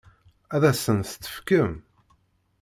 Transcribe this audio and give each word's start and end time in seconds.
Ad 0.55 0.63
as-tent-tefkem? 0.69 1.73